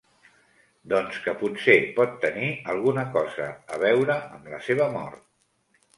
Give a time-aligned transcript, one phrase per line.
[0.93, 5.27] Doncs que potser pot tenir alguna cosa a veure amb la seva mort.